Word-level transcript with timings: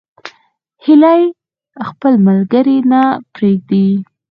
هیلۍ 0.85 1.23
خپل 1.87 2.13
ملګري 2.27 2.77
نه 2.91 3.01
پرېږدي 3.33 3.87